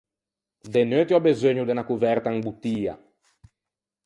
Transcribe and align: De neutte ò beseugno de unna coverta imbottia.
De 0.73 0.83
neutte 0.91 1.15
ò 1.17 1.21
beseugno 1.25 1.65
de 1.67 1.73
unna 1.73 1.87
coverta 1.89 2.35
imbottia. 2.37 2.93